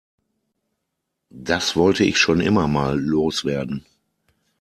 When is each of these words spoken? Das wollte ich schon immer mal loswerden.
Das 1.29 1.75
wollte 1.75 2.03
ich 2.03 2.17
schon 2.17 2.41
immer 2.41 2.67
mal 2.67 2.99
loswerden. 2.99 3.85